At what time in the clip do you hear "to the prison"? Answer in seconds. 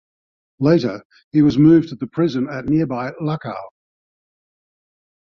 1.89-2.47